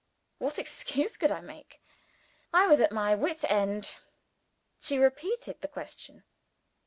[0.39, 1.79] What excuse could I make?
[2.51, 3.97] I was at my wits' end.
[4.81, 6.23] She repeated the question.